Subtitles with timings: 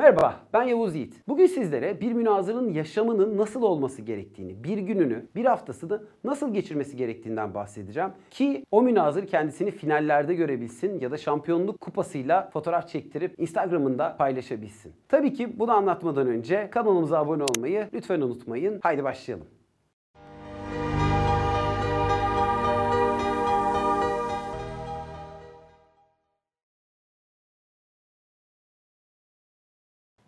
[0.00, 1.28] Merhaba, ben Yavuz Yiğit.
[1.28, 7.54] Bugün sizlere bir münazırın yaşamının nasıl olması gerektiğini, bir gününü, bir haftasını nasıl geçirmesi gerektiğinden
[7.54, 8.10] bahsedeceğim.
[8.30, 14.92] Ki o münazır kendisini finallerde görebilsin ya da şampiyonluk kupasıyla fotoğraf çektirip Instagram'ında paylaşabilsin.
[15.08, 18.80] Tabii ki bunu anlatmadan önce kanalımıza abone olmayı lütfen unutmayın.
[18.82, 19.46] Haydi başlayalım.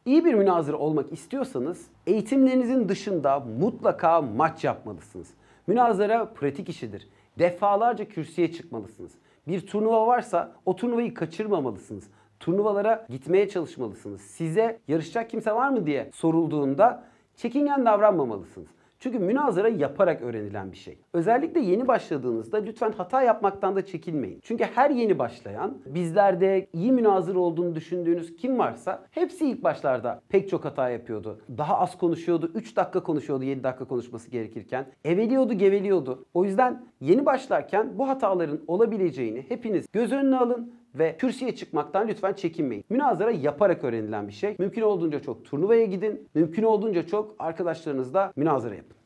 [0.07, 5.31] İyi bir münazır olmak istiyorsanız eğitimlerinizin dışında mutlaka maç yapmalısınız.
[5.67, 7.09] Münazara pratik işidir.
[7.39, 9.13] Defalarca kürsüye çıkmalısınız.
[9.49, 12.05] Bir turnuva varsa o turnuvayı kaçırmamalısınız.
[12.41, 14.21] Turnuvalara gitmeye çalışmalısınız.
[14.21, 17.05] Size yarışacak kimse var mı diye sorulduğunda
[17.37, 18.69] çekingen davranmamalısınız.
[19.03, 20.99] Çünkü münazara yaparak öğrenilen bir şey.
[21.13, 24.41] Özellikle yeni başladığınızda lütfen hata yapmaktan da çekinmeyin.
[24.43, 30.49] Çünkü her yeni başlayan, bizlerde iyi münazır olduğunu düşündüğünüz kim varsa hepsi ilk başlarda pek
[30.49, 31.41] çok hata yapıyordu.
[31.59, 34.87] Daha az konuşuyordu, 3 dakika konuşuyordu 7 dakika konuşması gerekirken.
[35.05, 36.25] Eveliyordu, geveliyordu.
[36.35, 42.33] O yüzden yeni başlarken bu hataların olabileceğini hepiniz göz önüne alın ve kürsüye çıkmaktan lütfen
[42.33, 42.85] çekinmeyin.
[42.91, 44.57] Münazara yaparak öğrenilen bir şey.
[44.59, 46.29] Mümkün olduğunca çok turnuvaya gidin.
[46.35, 48.97] Mümkün olduğunca çok arkadaşlarınızla münazara yapın.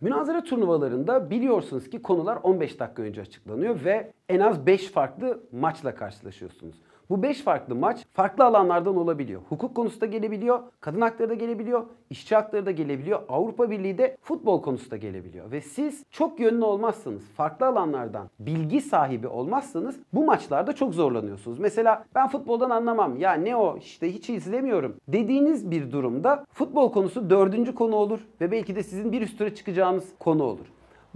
[0.00, 5.94] Münazara turnuvalarında biliyorsunuz ki konular 15 dakika önce açıklanıyor ve en az 5 farklı maçla
[5.94, 6.76] karşılaşıyorsunuz.
[7.10, 9.40] Bu 5 farklı maç farklı alanlardan olabiliyor.
[9.48, 14.16] Hukuk konusu da gelebiliyor, kadın hakları da gelebiliyor, işçi hakları da gelebiliyor, Avrupa Birliği de
[14.22, 15.50] futbol konusu da gelebiliyor.
[15.50, 21.58] Ve siz çok yönlü olmazsanız, farklı alanlardan bilgi sahibi olmazsanız bu maçlarda çok zorlanıyorsunuz.
[21.58, 27.30] Mesela ben futboldan anlamam, ya ne o işte hiç izlemiyorum dediğiniz bir durumda futbol konusu
[27.30, 30.66] dördüncü konu olur ve belki de sizin bir üstüne çıkacağınız konu olur.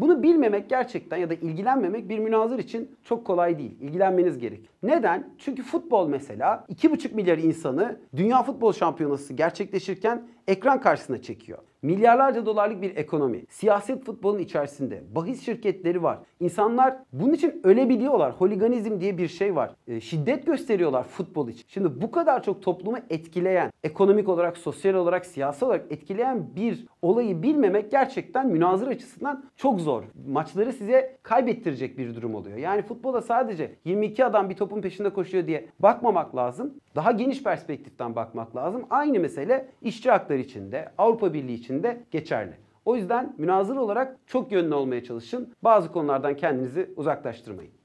[0.01, 3.81] Bunu bilmemek gerçekten ya da ilgilenmemek bir münazır için çok kolay değil.
[3.81, 4.69] İlgilenmeniz gerek.
[4.83, 5.35] Neden?
[5.39, 11.59] Çünkü futbol mesela 2,5 milyar insanı Dünya Futbol Şampiyonası gerçekleşirken ekran karşısına çekiyor.
[11.83, 13.47] Milyarlarca dolarlık bir ekonomi.
[13.49, 15.03] Siyaset futbolun içerisinde.
[15.15, 16.19] Bahis şirketleri var.
[16.41, 18.33] İnsanlar bunun için ölebiliyorlar.
[18.33, 19.75] Holiganizm diye bir şey var.
[19.89, 21.65] E, şiddet gösteriyorlar futbol için.
[21.69, 27.43] Şimdi bu kadar çok toplumu etkileyen, ekonomik olarak, sosyal olarak, siyasi olarak etkileyen bir olayı
[27.43, 30.03] bilmemek gerçekten münazır açısından çok zor.
[30.29, 32.57] Maçları size kaybettirecek bir durum oluyor.
[32.57, 36.75] Yani futbola sadece 22 adam bir topun peşinde koşuyor diye bakmamak lazım.
[36.95, 38.87] Daha geniş perspektiften bakmak lazım.
[38.91, 42.55] Aynı mesele işçi hakları içinde, Avrupa Birliği içinde geçerli.
[42.85, 45.55] O yüzden münazır olarak çok yönlü olmaya çalışın.
[45.63, 47.80] Bazı konulardan kendinizi uzaklaştırmayın.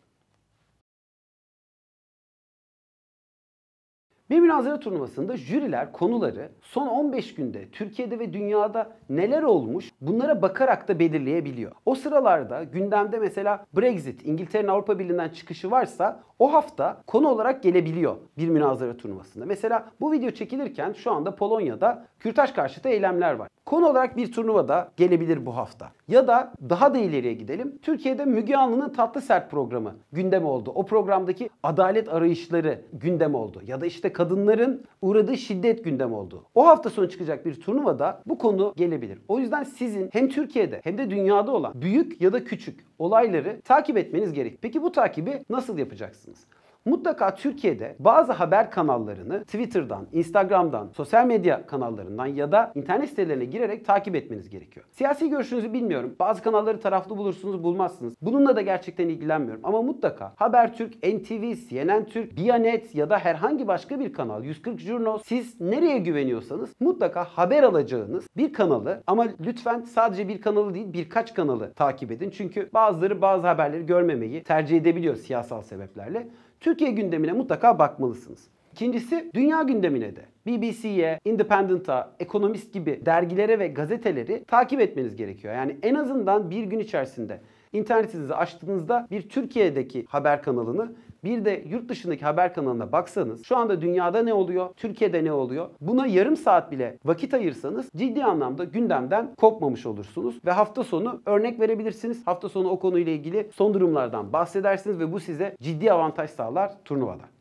[4.30, 10.88] Bir münazara turnuvasında jüriler konuları son 15 günde Türkiye'de ve dünyada neler olmuş bunlara bakarak
[10.88, 11.72] da belirleyebiliyor.
[11.86, 18.16] O sıralarda gündemde mesela Brexit, İngiltere'nin Avrupa Birliği'nden çıkışı varsa o hafta konu olarak gelebiliyor
[18.38, 19.46] bir münazara turnuvasında.
[19.46, 23.50] Mesela bu video çekilirken şu anda Polonya'da kürtaj karşıtı eylemler var.
[23.66, 25.92] Konu olarak bir turnuvada gelebilir bu hafta.
[26.08, 27.80] Ya da daha da ileriye gidelim.
[27.82, 30.72] Türkiye'de Müge Anlı'nın Tatlı Sert programı gündem oldu.
[30.76, 33.62] O programdaki adalet arayışları gündem oldu.
[33.68, 36.46] Ya da işte kadınların uğradığı şiddet gündem oldu.
[36.56, 39.20] O hafta sonu çıkacak bir turnuvada bu konu gelebilir.
[39.28, 43.98] O yüzden sizin hem Türkiye'de hem de dünyada olan büyük ya da küçük olayları takip
[43.98, 44.58] etmeniz gerek.
[44.62, 46.46] Peki bu takibi nasıl yapacaksınız?
[46.86, 53.86] Mutlaka Türkiye'de bazı haber kanallarını Twitter'dan, Instagram'dan, sosyal medya kanallarından ya da internet sitelerine girerek
[53.86, 54.86] takip etmeniz gerekiyor.
[54.92, 56.16] Siyasi görüşünüzü bilmiyorum.
[56.20, 58.16] Bazı kanalları taraflı bulursunuz, bulmazsınız.
[58.22, 59.62] Bununla da gerçekten ilgilenmiyorum.
[59.64, 65.18] Ama mutlaka Habertürk, NTV, CNN Türk, Bianet ya da herhangi başka bir kanal, 140 Jurno
[65.18, 71.34] siz nereye güveniyorsanız mutlaka haber alacağınız bir kanalı ama lütfen sadece bir kanalı değil birkaç
[71.34, 72.30] kanalı takip edin.
[72.30, 76.28] Çünkü bazıları bazı haberleri görmemeyi tercih edebiliyor siyasal sebeplerle.
[76.66, 78.48] Türkiye gündemine mutlaka bakmalısınız.
[78.72, 80.26] İkincisi dünya gündemine de.
[80.46, 85.54] BBC'ye, Independent'a, Economist gibi dergilere ve gazeteleri takip etmeniz gerekiyor.
[85.54, 87.40] Yani en azından bir gün içerisinde
[87.76, 90.92] internetinizi açtığınızda bir Türkiye'deki haber kanalını
[91.26, 95.70] bir de yurt dışındaki haber kanalına baksanız şu anda dünyada ne oluyor, Türkiye'de ne oluyor?
[95.82, 101.60] Buna yarım saat bile vakit ayırsanız ciddi anlamda gündemden kopmamış olursunuz ve hafta sonu örnek
[101.60, 102.28] verebilirsiniz.
[102.28, 107.35] Hafta sonu o konuyla ilgili son durumlardan bahsedersiniz ve bu size ciddi avantaj sağlar turnuvada.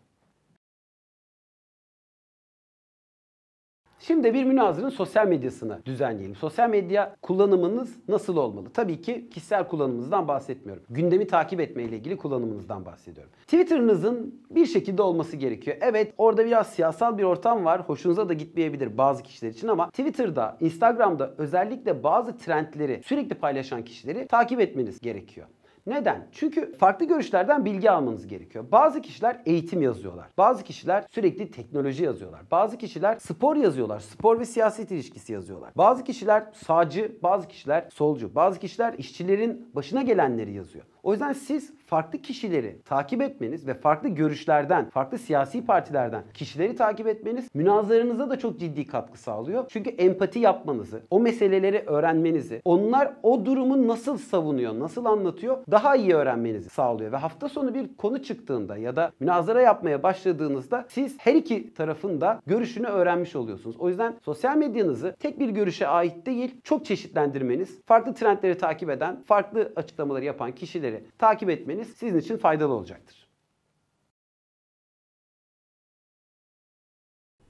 [4.07, 6.37] Şimdi bir münazırın sosyal medyasını düzenleyelim.
[6.37, 8.69] Sosyal medya kullanımınız nasıl olmalı?
[8.75, 10.83] Tabii ki kişisel kullanımınızdan bahsetmiyorum.
[10.91, 13.33] Gündemi takip etme ile ilgili kullanımınızdan bahsediyorum.
[13.43, 15.77] Twitter'ınızın bir şekilde olması gerekiyor.
[15.81, 17.81] Evet orada biraz siyasal bir ortam var.
[17.81, 24.27] Hoşunuza da gitmeyebilir bazı kişiler için ama Twitter'da, Instagram'da özellikle bazı trendleri sürekli paylaşan kişileri
[24.27, 25.47] takip etmeniz gerekiyor.
[25.87, 26.29] Neden?
[26.33, 28.65] Çünkü farklı görüşlerden bilgi almanız gerekiyor.
[28.73, 30.27] Bazı kişiler eğitim yazıyorlar.
[30.39, 32.41] Bazı kişiler sürekli teknoloji yazıyorlar.
[32.51, 34.01] Bazı kişiler spor yazıyorlar.
[34.01, 35.73] Spor ve siyaset ilişkisi yazıyorlar.
[35.77, 38.35] Bazı kişiler sağcı, bazı kişiler solcu.
[38.35, 40.85] Bazı kişiler işçilerin başına gelenleri yazıyor.
[41.05, 47.07] O yüzden siz farklı kişileri takip etmeniz ve farklı görüşlerden, farklı siyasi partilerden kişileri takip
[47.07, 49.65] etmeniz münazarınıza da çok ciddi katkı sağlıyor.
[49.69, 56.15] Çünkü empati yapmanızı, o meseleleri öğrenmenizi, onlar o durumu nasıl savunuyor, nasıl anlatıyor daha iyi
[56.15, 57.13] öğrenmenizi sağlıyor.
[57.13, 62.21] Ve hafta sonu bir konu çıktığında ya da münazara yapmaya başladığınızda siz her iki tarafın
[62.21, 63.77] da görüşünü öğrenmiş oluyorsunuz.
[63.79, 69.23] O yüzden sosyal medyanızı tek bir görüşe ait değil, çok çeşitlendirmeniz, farklı trendleri takip eden,
[69.27, 73.24] farklı açıklamaları yapan kişileri takip etmeniz sizin için faydalı olacaktır.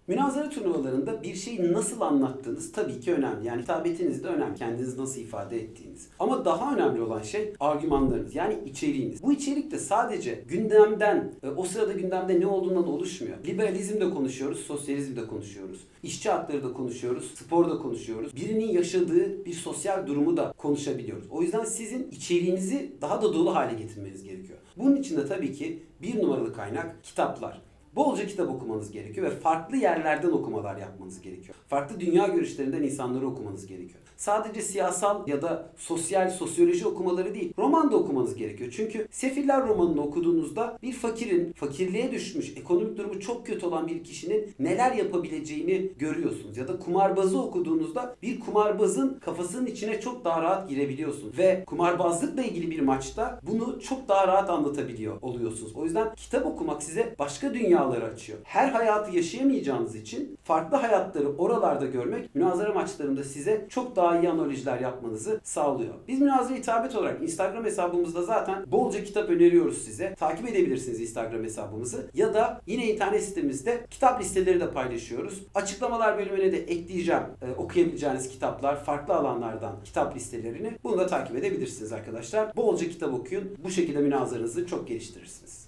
[0.08, 3.46] Münazara turnuvalarında bir şeyi nasıl anlattığınız tabii ki önemli.
[3.46, 4.58] Yani hitabetiniz de önemli.
[4.58, 6.08] Kendinizi nasıl ifade ettiğiniz.
[6.18, 8.34] Ama daha önemli olan şey argümanlarınız.
[8.34, 9.22] Yani içeriğiniz.
[9.22, 13.36] Bu içerik de sadece gündemden, e, o sırada gündemde ne olduğundan oluşmuyor.
[13.46, 15.80] Liberalizm de konuşuyoruz, sosyalizm de konuşuyoruz.
[16.02, 18.36] İşçi hakları da konuşuyoruz, spor da konuşuyoruz.
[18.36, 21.24] Birinin yaşadığı bir sosyal durumu da konuşabiliyoruz.
[21.30, 24.58] O yüzden sizin içeriğinizi daha da dolu hale getirmeniz gerekiyor.
[24.76, 27.62] Bunun için de tabii ki bir numaralı kaynak kitaplar.
[27.96, 31.54] Bolca kitap okumanız gerekiyor ve farklı yerlerden okumalar yapmanız gerekiyor.
[31.68, 34.00] Farklı dünya görüşlerinden insanları okumanız gerekiyor.
[34.16, 38.72] Sadece siyasal ya da sosyal, sosyoloji okumaları değil, roman da okumanız gerekiyor.
[38.76, 44.54] Çünkü Sefiller romanını okuduğunuzda bir fakirin, fakirliğe düşmüş, ekonomik durumu çok kötü olan bir kişinin
[44.58, 46.56] neler yapabileceğini görüyorsunuz.
[46.56, 51.38] Ya da kumarbazı okuduğunuzda bir kumarbazın kafasının içine çok daha rahat girebiliyorsunuz.
[51.38, 55.76] Ve kumarbazlıkla ilgili bir maçta bunu çok daha rahat anlatabiliyor oluyorsunuz.
[55.76, 58.38] O yüzden kitap okumak size başka dünyaları açıyor.
[58.44, 64.80] Her hayatı yaşayamayacağınız için farklı hayatları oralarda görmek münazara maçlarında size çok daha iyi analizler
[64.80, 65.94] yapmanızı sağlıyor.
[66.08, 70.14] Biz münazara hitabet olarak Instagram hesabımızda zaten bolca kitap öneriyoruz size.
[70.14, 72.10] Takip edebilirsiniz Instagram hesabımızı.
[72.14, 75.42] Ya da yine internet sitemizde kitap listeleri de paylaşıyoruz.
[75.54, 80.72] Açıklamalar bölümüne de ekleyeceğim e, okuyabileceğiniz kitaplar, farklı alanlardan kitap listelerini.
[80.84, 82.56] Bunu da takip edebilirsiniz arkadaşlar.
[82.56, 83.56] Bolca kitap okuyun.
[83.64, 85.63] Bu şekilde münazaranızı çok geliştirirsiniz.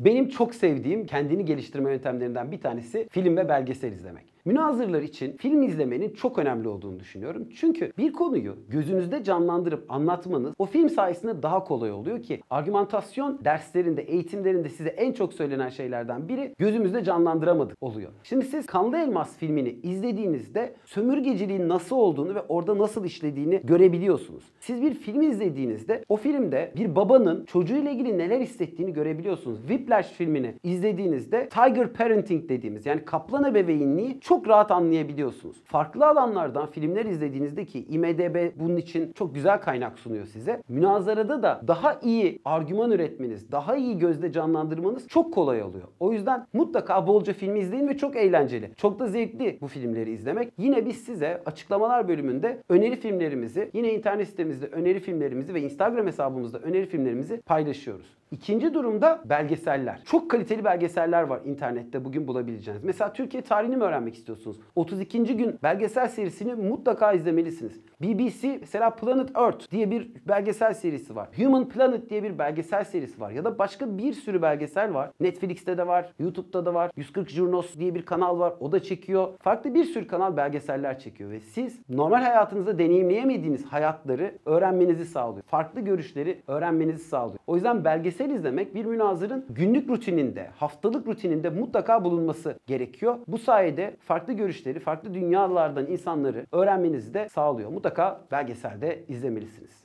[0.00, 4.24] Benim çok sevdiğim kendini geliştirme yöntemlerinden bir tanesi film ve belgesel izlemek.
[4.44, 7.48] Münazırlar için film izlemenin çok önemli olduğunu düşünüyorum.
[7.56, 14.02] Çünkü bir konuyu gözünüzde canlandırıp anlatmanız o film sayesinde daha kolay oluyor ki argümantasyon derslerinde,
[14.02, 18.10] eğitimlerinde size en çok söylenen şeylerden biri gözümüzde canlandıramadık oluyor.
[18.22, 24.44] Şimdi siz Kanlı Elmas filmini izlediğinizde sömürgeciliğin nasıl olduğunu ve orada nasıl işlediğini görebiliyorsunuz.
[24.60, 29.58] Siz bir film izlediğinizde o filmde bir babanın çocuğuyla ilgili neler hissettiğini görebiliyorsunuz.
[29.58, 35.56] Whiplash filmini izlediğinizde Tiger Parenting dediğimiz yani kaplan ebeveynliği çok rahat anlayabiliyorsunuz.
[35.64, 40.62] Farklı alanlardan filmler izlediğinizde ki IMDB bunun için çok güzel kaynak sunuyor size.
[40.68, 45.88] Münazarada da daha iyi argüman üretmeniz, daha iyi gözde canlandırmanız çok kolay oluyor.
[46.00, 48.70] O yüzden mutlaka bolca filmi izleyin ve çok eğlenceli.
[48.76, 50.52] Çok da zevkli bu filmleri izlemek.
[50.58, 56.58] Yine biz size açıklamalar bölümünde öneri filmlerimizi, yine internet sitemizde öneri filmlerimizi ve Instagram hesabımızda
[56.58, 58.19] öneri filmlerimizi paylaşıyoruz.
[58.30, 60.00] İkinci durumda belgeseller.
[60.04, 62.84] Çok kaliteli belgeseller var internette bugün bulabileceğiniz.
[62.84, 64.56] Mesela Türkiye tarihini mi öğrenmek istiyorsunuz?
[64.76, 65.36] 32.
[65.36, 67.80] gün belgesel serisini mutlaka izlemelisiniz.
[68.02, 71.28] BBC mesela Planet Earth diye bir belgesel serisi var.
[71.36, 73.30] Human Planet diye bir belgesel serisi var.
[73.30, 75.10] Ya da başka bir sürü belgesel var.
[75.20, 76.90] Netflix'te de var, YouTube'da da var.
[76.96, 78.54] 140 Jurnos diye bir kanal var.
[78.60, 79.28] O da çekiyor.
[79.40, 85.42] Farklı bir sürü kanal belgeseller çekiyor ve siz normal hayatınızda deneyimleyemediğiniz hayatları öğrenmenizi sağlıyor.
[85.46, 87.38] Farklı görüşleri öğrenmenizi sağlıyor.
[87.46, 93.18] O yüzden belgesel izlemek bir münazırın günlük rutininde, haftalık rutininde mutlaka bulunması gerekiyor.
[93.28, 97.70] Bu sayede farklı görüşleri, farklı dünyalardan insanları öğrenmenizi de sağlıyor.
[97.70, 99.79] Mutlaka belgeselde izlemelisiniz.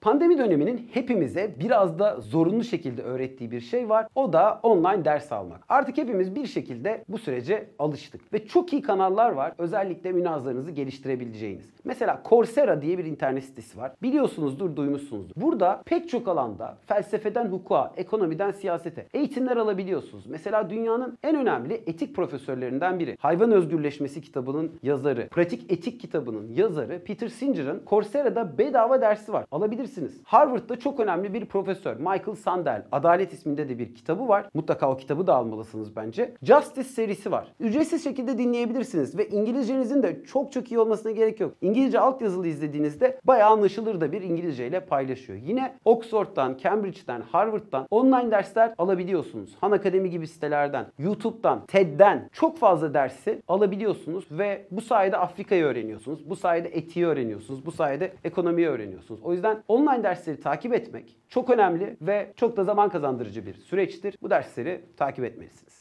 [0.00, 4.06] Pandemi döneminin hepimize biraz da zorunlu şekilde öğrettiği bir şey var.
[4.14, 5.60] O da online ders almak.
[5.68, 8.32] Artık hepimiz bir şekilde bu sürece alıştık.
[8.32, 9.52] Ve çok iyi kanallar var.
[9.58, 11.70] Özellikle münazlarınızı geliştirebileceğiniz.
[11.84, 13.92] Mesela Coursera diye bir internet sitesi var.
[14.02, 15.34] Biliyorsunuzdur, duymuşsunuzdur.
[15.36, 20.26] Burada pek çok alanda felsefeden hukuka, ekonomiden siyasete eğitimler alabiliyorsunuz.
[20.26, 23.16] Mesela dünyanın en önemli etik profesörlerinden biri.
[23.20, 29.44] Hayvan Özgürleşmesi kitabının yazarı, Pratik Etik kitabının yazarı Peter Singer'ın Coursera'da bedava dersi var.
[29.50, 30.20] Alabilirsiniz okuyabilirsiniz.
[30.24, 34.46] Harvard'da çok önemli bir profesör Michael Sandel, Adalet isminde de bir kitabı var.
[34.54, 36.34] Mutlaka o kitabı da almalısınız bence.
[36.42, 37.52] Justice serisi var.
[37.60, 41.54] Ücretsiz şekilde dinleyebilirsiniz ve İngilizcenizin de çok çok iyi olmasına gerek yok.
[41.60, 45.38] İngilizce altyazılı izlediğinizde bayağı anlaşılır da bir İngilizce ile paylaşıyor.
[45.42, 49.56] Yine Oxford'dan, Cambridge'den, Harvard'dan online dersler alabiliyorsunuz.
[49.60, 56.30] Han Akademi gibi sitelerden, YouTube'dan, TED'den çok fazla dersi alabiliyorsunuz ve bu sayede Afrika'yı öğreniyorsunuz.
[56.30, 57.66] Bu sayede etiği öğreniyorsunuz.
[57.66, 59.20] Bu sayede ekonomiyi öğreniyorsunuz.
[59.22, 64.16] O yüzden online dersleri takip etmek çok önemli ve çok da zaman kazandırıcı bir süreçtir.
[64.22, 65.79] Bu dersleri takip etmelisiniz.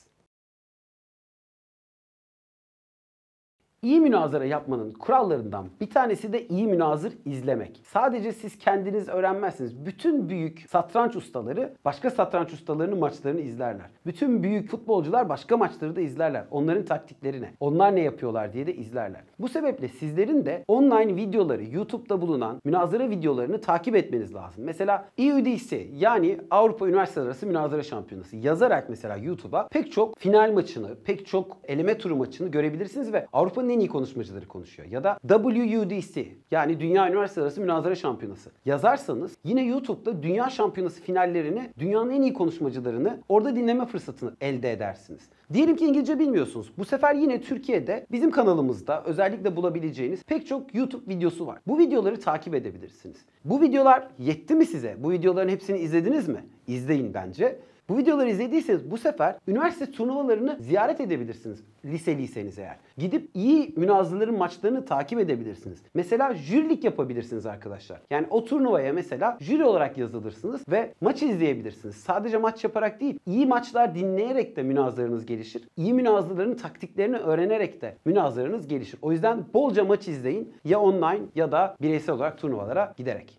[3.81, 7.81] İyi münazara yapmanın kurallarından bir tanesi de iyi münazır izlemek.
[7.83, 9.85] Sadece siz kendiniz öğrenmezsiniz.
[9.85, 13.89] Bütün büyük satranç ustaları başka satranç ustalarının maçlarını izlerler.
[14.05, 16.45] Bütün büyük futbolcular başka maçları da izlerler.
[16.51, 19.21] Onların taktiklerini, onlar ne yapıyorlar diye de izlerler.
[19.39, 24.63] Bu sebeple sizlerin de online videoları, YouTube'da bulunan münazara videolarını takip etmeniz lazım.
[24.63, 30.95] Mesela EUDC yani Avrupa Üniversiteler Arası Münazara Şampiyonası yazarak mesela YouTube'a pek çok final maçını,
[31.03, 34.89] pek çok eleme turu maçını görebilirsiniz ve Avrupa'nın dünyanın en iyi konuşmacıları konuşuyor.
[34.89, 38.51] Ya da WUDC yani Dünya Üniversite Arası Münazara Şampiyonası.
[38.65, 45.29] Yazarsanız yine YouTube'da Dünya Şampiyonası finallerini, dünyanın en iyi konuşmacılarını orada dinleme fırsatını elde edersiniz.
[45.53, 46.71] Diyelim ki İngilizce bilmiyorsunuz.
[46.77, 51.59] Bu sefer yine Türkiye'de bizim kanalımızda özellikle bulabileceğiniz pek çok YouTube videosu var.
[51.67, 53.17] Bu videoları takip edebilirsiniz.
[53.45, 54.95] Bu videolar yetti mi size?
[54.99, 56.45] Bu videoların hepsini izlediniz mi?
[56.67, 57.59] İzleyin bence.
[57.89, 61.63] Bu videoları izlediyseniz bu sefer üniversite turnuvalarını ziyaret edebilirsiniz.
[61.85, 62.77] Lise liseniz eğer.
[62.97, 65.83] Gidip iyi münazırların maçlarını takip edebilirsiniz.
[65.93, 68.01] Mesela jürilik yapabilirsiniz arkadaşlar.
[68.09, 71.95] Yani o turnuvaya mesela jüri olarak yazılırsınız ve maç izleyebilirsiniz.
[71.95, 75.67] Sadece maç yaparak değil, iyi maçlar dinleyerek de münazırınız gelişir.
[75.77, 78.99] İyi münazırların taktiklerini öğrenerek de münazırınız gelişir.
[79.01, 80.53] O yüzden bolca maç izleyin.
[80.65, 83.38] Ya online ya da bireysel olarak turnuvalara giderek.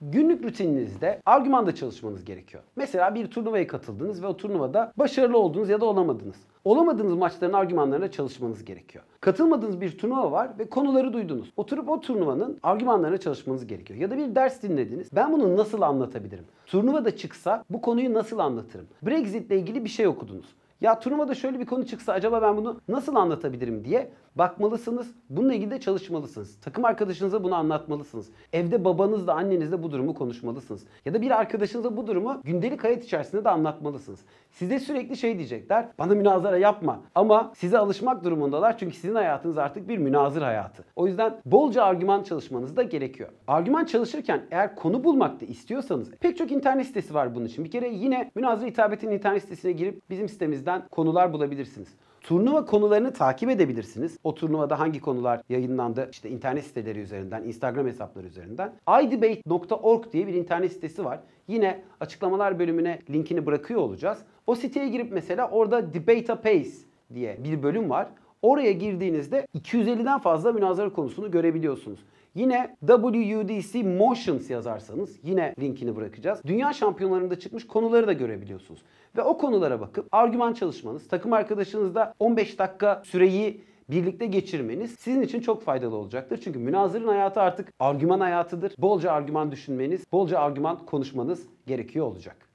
[0.00, 2.62] Günlük rutininizde argümanda çalışmanız gerekiyor.
[2.76, 6.36] Mesela bir turnuvaya katıldınız ve o turnuvada başarılı oldunuz ya da olamadınız.
[6.64, 9.04] Olamadığınız maçların argümanlarına çalışmanız gerekiyor.
[9.20, 11.52] Katılmadığınız bir turnuva var ve konuları duydunuz.
[11.56, 14.00] Oturup o turnuvanın argümanlarına çalışmanız gerekiyor.
[14.00, 15.08] Ya da bir ders dinlediniz.
[15.12, 16.44] Ben bunu nasıl anlatabilirim?
[16.66, 18.86] Turnuvada çıksa bu konuyu nasıl anlatırım?
[19.02, 20.46] Brexit ile ilgili bir şey okudunuz.
[20.80, 25.14] Ya turnuvada şöyle bir konu çıksa acaba ben bunu nasıl anlatabilirim diye bakmalısınız.
[25.30, 26.60] Bununla ilgili de çalışmalısınız.
[26.60, 28.30] Takım arkadaşınıza bunu anlatmalısınız.
[28.52, 30.86] Evde babanızla annenizle bu durumu konuşmalısınız.
[31.04, 34.20] Ya da bir arkadaşınıza bu durumu gündelik hayat içerisinde de anlatmalısınız.
[34.50, 35.88] Size sürekli şey diyecekler.
[35.98, 37.00] Bana münazara yapma.
[37.14, 38.78] Ama size alışmak durumundalar.
[38.78, 40.84] Çünkü sizin hayatınız artık bir münazır hayatı.
[40.96, 43.28] O yüzden bolca argüman çalışmanız da gerekiyor.
[43.46, 47.64] Argüman çalışırken eğer konu bulmak da istiyorsanız pek çok internet sitesi var bunun için.
[47.64, 50.28] Bir kere yine münazara hitabetinin internet sitesine girip bizim
[50.68, 51.88] sitemizden konular bulabilirsiniz.
[52.20, 54.18] Turnuva konularını takip edebilirsiniz.
[54.24, 56.08] O turnuvada hangi konular yayınlandı?
[56.12, 58.72] İşte internet siteleri üzerinden, Instagram hesapları üzerinden.
[59.02, 61.20] idebate.org diye bir internet sitesi var.
[61.48, 64.18] Yine açıklamalar bölümüne linkini bırakıyor olacağız.
[64.46, 66.70] O siteye girip mesela orada Debate a Pace
[67.14, 68.08] diye bir bölüm var.
[68.42, 71.98] Oraya girdiğinizde 250'den fazla münazara konusunu görebiliyorsunuz.
[72.34, 76.40] Yine WUDC Motions yazarsanız yine linkini bırakacağız.
[76.46, 78.82] Dünya şampiyonlarında çıkmış konuları da görebiliyorsunuz.
[79.16, 85.40] Ve o konulara bakıp argüman çalışmanız, takım arkadaşınızda 15 dakika süreyi birlikte geçirmeniz sizin için
[85.40, 86.40] çok faydalı olacaktır.
[86.44, 88.72] Çünkü münazırın hayatı artık argüman hayatıdır.
[88.78, 92.47] Bolca argüman düşünmeniz, bolca argüman konuşmanız gerekiyor olacak.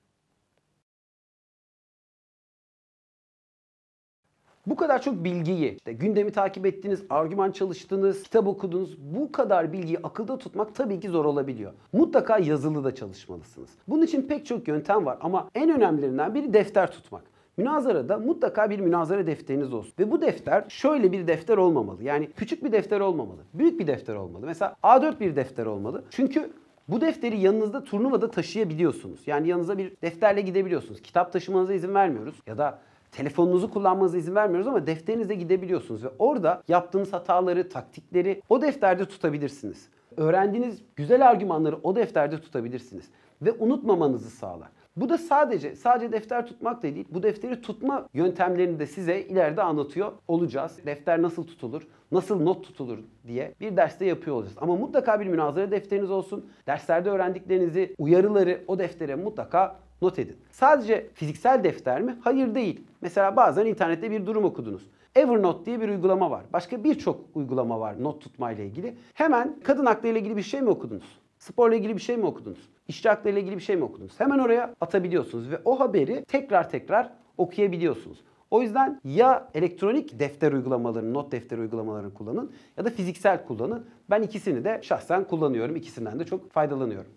[4.68, 8.98] Bu kadar çok bilgiyi, işte gündemi takip ettiniz, argüman çalıştınız, kitap okudunuz.
[8.98, 11.74] Bu kadar bilgiyi akılda tutmak tabii ki zor olabiliyor.
[11.94, 13.70] Mutlaka yazılı da çalışmalısınız.
[13.88, 17.24] Bunun için pek çok yöntem var ama en önemlilerinden biri defter tutmak.
[17.58, 19.94] Münazarada mutlaka bir münazara defteriniz olsun.
[20.00, 22.04] Ve bu defter şöyle bir defter olmamalı.
[22.04, 23.40] Yani küçük bir defter olmamalı.
[23.54, 24.46] Büyük bir defter olmalı.
[24.46, 26.04] Mesela A4 bir defter olmalı.
[26.10, 26.50] Çünkü
[26.88, 29.20] bu defteri yanınızda turnuvada taşıyabiliyorsunuz.
[29.26, 31.02] Yani yanınıza bir defterle gidebiliyorsunuz.
[31.02, 32.36] Kitap taşımanıza izin vermiyoruz.
[32.48, 32.80] Ya da
[33.14, 39.90] telefonunuzu kullanmanıza izin vermiyoruz ama defterinize gidebiliyorsunuz ve orada yaptığınız hataları, taktikleri o defterde tutabilirsiniz.
[40.18, 43.10] Öğrendiğiniz güzel argümanları o defterde tutabilirsiniz
[43.42, 44.70] ve unutmamanızı sağlar.
[44.96, 47.08] Bu da sadece sadece defter tutmak da değil.
[47.10, 50.80] Bu defteri tutma yöntemlerini de size ileride anlatıyor olacağız.
[50.86, 54.58] Defter nasıl tutulur, nasıl not tutulur diye bir derste yapıyor olacağız.
[54.62, 56.46] Ama mutlaka bir münazara defteriniz olsun.
[56.68, 60.38] Derslerde öğrendiklerinizi, uyarıları o deftere mutlaka not edin.
[60.52, 62.18] Sadece fiziksel defter mi?
[62.22, 62.82] Hayır değil.
[63.02, 64.90] Mesela bazen internette bir durum okudunuz.
[65.16, 66.44] Evernote diye bir uygulama var.
[66.54, 68.96] Başka birçok uygulama var not tutmayla ilgili.
[69.14, 71.20] Hemen kadın hakları ile ilgili bir şey mi okudunuz?
[71.38, 72.70] Sporla ilgili bir şey mi okudunuz?
[72.88, 74.20] İşçi hakları ile ilgili bir şey mi okudunuz?
[74.20, 78.24] Hemen oraya atabiliyorsunuz ve o haberi tekrar tekrar okuyabiliyorsunuz.
[78.52, 83.86] O yüzden ya elektronik defter uygulamalarını, not defteri uygulamalarını kullanın ya da fiziksel kullanın.
[84.10, 85.76] Ben ikisini de şahsen kullanıyorum.
[85.76, 87.12] İkisinden de çok faydalanıyorum.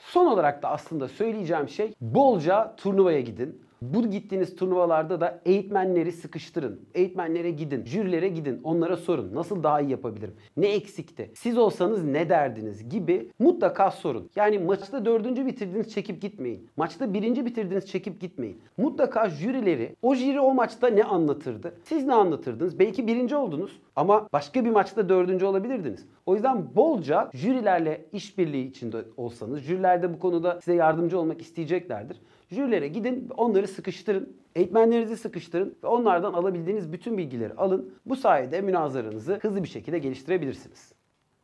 [0.00, 3.60] Son olarak da aslında söyleyeceğim şey bolca turnuvaya gidin.
[3.82, 6.80] Bu gittiğiniz turnuvalarda da eğitmenleri sıkıştırın.
[6.94, 9.34] Eğitmenlere gidin, jürilere gidin, onlara sorun.
[9.34, 10.34] Nasıl daha iyi yapabilirim?
[10.56, 11.30] Ne eksikti?
[11.34, 12.88] Siz olsanız ne derdiniz?
[12.88, 14.30] Gibi mutlaka sorun.
[14.36, 16.68] Yani maçta dördüncü bitirdiniz çekip gitmeyin.
[16.76, 18.60] Maçta birinci bitirdiniz çekip gitmeyin.
[18.76, 21.74] Mutlaka jürileri, o jüri o maçta ne anlatırdı?
[21.84, 22.78] Siz ne anlatırdınız?
[22.78, 26.06] Belki birinci oldunuz ama başka bir maçta dördüncü olabilirdiniz.
[26.30, 32.20] O yüzden bolca jürilerle işbirliği içinde olsanız, jüriler de bu konuda size yardımcı olmak isteyeceklerdir.
[32.50, 37.94] Jürilere gidin, onları sıkıştırın, eğitmenlerinizi sıkıştırın ve onlardan alabildiğiniz bütün bilgileri alın.
[38.06, 40.92] Bu sayede münazaranızı hızlı bir şekilde geliştirebilirsiniz.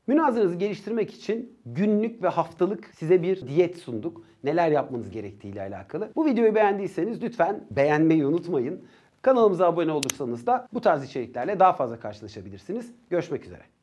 [0.06, 4.22] Münazaranızı geliştirmek için günlük ve haftalık size bir diyet sunduk.
[4.44, 6.10] Neler yapmanız gerektiğiyle alakalı.
[6.16, 8.82] Bu videoyu beğendiyseniz lütfen beğenmeyi unutmayın.
[9.22, 12.92] Kanalımıza abone olursanız da bu tarz içeriklerle daha fazla karşılaşabilirsiniz.
[13.10, 13.75] Görüşmek üzere.